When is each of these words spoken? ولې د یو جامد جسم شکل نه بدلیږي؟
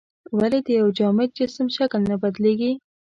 ولې 0.37 0.59
د 0.63 0.67
یو 0.79 0.87
جامد 0.97 1.29
جسم 1.37 1.67
شکل 1.77 2.01
نه 2.11 2.15
بدلیږي؟ 2.21 2.71